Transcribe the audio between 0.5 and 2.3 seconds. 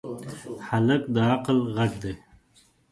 هلک د عقل غږ دی.